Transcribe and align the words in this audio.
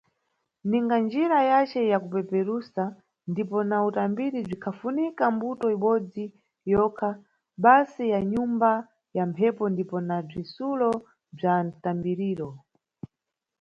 Ninga 0.69 0.95
njira 1.05 1.37
yace 1.51 1.79
ya 1.91 1.97
kupeperusa 2.03 2.83
ndipo 3.31 3.57
na 3.69 3.77
utambiri 3.89 4.37
bzikhafunika 4.45 5.23
mbuto 5.35 5.65
ibodzi 5.75 6.25
yokha 6.73 7.09
basi 7.63 8.03
ya 8.13 8.19
nyumba 8.31 8.71
ya 9.17 9.23
mphepo 9.29 9.63
ndipo 9.73 9.95
na 10.07 10.17
bzitsulo 10.27 10.89
bza 11.35 11.53
mtambiriro. 11.65 12.49